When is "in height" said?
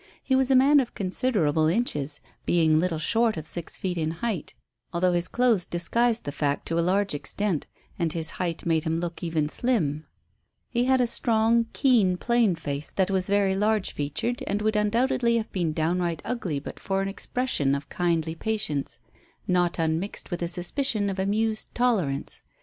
3.99-4.55